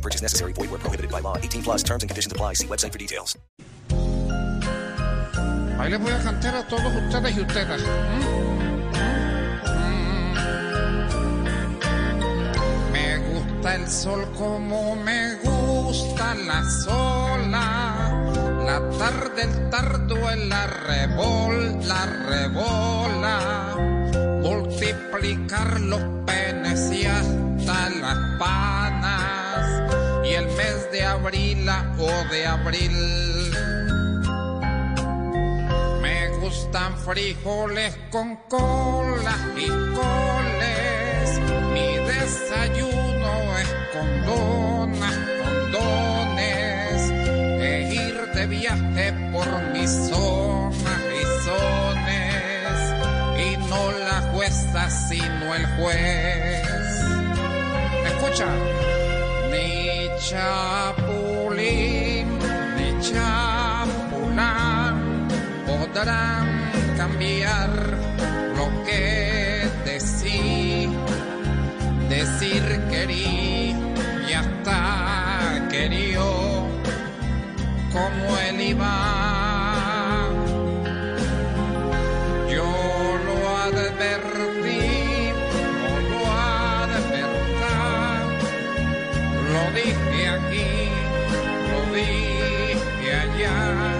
purchase 0.00 0.22
necessary. 0.22 0.52
Void 0.52 0.70
where 0.70 0.78
prohibited 0.78 1.10
by 1.10 1.18
law. 1.20 1.36
18 1.36 1.62
plus 1.62 1.82
terms 1.82 2.02
and 2.02 2.08
conditions 2.10 2.30
apply. 2.32 2.54
See 2.54 2.66
website 2.66 2.92
for 2.92 2.98
details. 2.98 3.36
Ahí 5.78 5.90
les 5.90 6.00
voy 6.00 6.12
a 6.12 6.18
cantar 6.18 6.54
a 6.56 6.66
todos 6.68 6.92
ustedes 6.94 7.36
y 7.36 7.40
ustedes. 7.40 7.82
Mm. 8.20 8.58
Me 12.92 13.18
gusta 13.28 13.74
el 13.76 13.88
sol 13.88 14.26
como 14.36 14.94
me 14.96 15.36
gusta 15.36 16.34
la 16.34 16.62
sola. 16.84 17.96
La 18.66 18.86
tarde, 18.98 19.42
el 19.42 19.70
tardo, 19.70 20.16
la 20.46 20.64
arrebol, 20.64 21.78
la 21.88 22.06
rebola. 22.06 23.38
Multiplicar 24.42 25.80
los 25.80 26.00
penes 26.26 26.90
y 26.92 27.06
hasta 27.06 27.88
las 28.02 28.18
panas 28.38 29.89
y 30.30 30.34
el 30.34 30.46
mes 30.46 30.90
de 30.92 31.02
abril 31.04 31.68
o 31.98 32.08
de 32.32 32.46
abril. 32.46 32.96
Me 36.00 36.28
gustan 36.40 36.96
frijoles 36.98 37.96
con 38.10 38.36
colas 38.48 39.36
y 39.56 39.66
coles. 39.68 41.40
Mi 41.72 41.96
desayuno 42.14 43.30
es 43.62 43.74
con 43.92 44.08
donas, 44.28 45.14
con 45.42 45.72
dones. 45.72 47.10
E 47.70 47.92
ir 47.94 48.32
de 48.34 48.46
viaje 48.46 49.12
por 49.32 49.48
mis 49.72 49.90
zonas 49.90 51.02
y 51.20 51.24
zones. 51.44 52.76
Y 53.46 53.56
no 53.68 53.92
la 54.06 54.20
jueza 54.32 54.90
sino 55.08 55.54
el 55.56 55.66
juez. 55.76 57.00
Escucha 58.06 58.46
ni 59.50 60.06
chapulín, 60.28 62.26
ni 62.78 62.88
chapulán 63.08 64.96
podrán 65.66 66.46
cambiar 66.96 67.70
lo 68.56 68.66
que 68.86 69.06
decí, 69.84 70.40
decir 72.08 72.62
querí 72.90 73.74
y 74.28 74.30
hasta 74.32 75.68
querido, 75.70 76.24
como 77.92 78.38
él 78.48 78.60
iba. 78.72 78.96
Yo 82.54 82.70
lo 83.26 83.36
advertí. 83.66 84.29
aquí, 93.12 93.12
allá. 93.12 93.96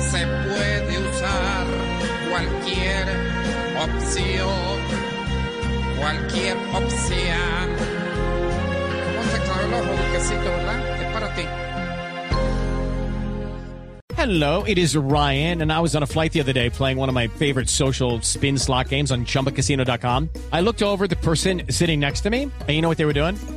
Se 0.00 0.26
puede 0.26 1.08
usar 1.08 1.66
cualquier 2.30 3.08
opción, 3.80 4.80
cualquier 5.98 6.56
opción. 6.74 7.94
¿Cómo 9.64 9.96
se 10.22 10.36
verdad? 10.36 11.02
Es 11.02 11.12
para 11.12 11.34
ti. 11.34 11.42
Hello, 14.16 14.62
it 14.64 14.78
is 14.78 14.96
Ryan, 14.96 15.60
and 15.60 15.70
I 15.72 15.80
was 15.80 15.94
on 15.94 16.02
a 16.02 16.06
flight 16.06 16.32
the 16.32 16.40
other 16.40 16.52
day 16.52 16.70
playing 16.70 16.96
one 16.96 17.08
of 17.08 17.14
my 17.14 17.26
favorite 17.28 17.68
social 17.68 18.20
spin 18.22 18.56
slot 18.56 18.88
games 18.88 19.10
on 19.10 19.26
chumbacasino.com. 19.26 20.30
I 20.52 20.60
looked 20.60 20.82
over 20.82 21.06
the 21.06 21.16
person 21.16 21.62
sitting 21.68 22.00
next 22.00 22.22
to 22.22 22.30
me, 22.30 22.44
and 22.44 22.70
you 22.70 22.80
know 22.80 22.88
what 22.88 22.96
they 22.96 23.04
were 23.04 23.12
doing? 23.12 23.36